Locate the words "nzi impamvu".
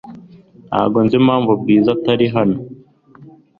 1.03-1.51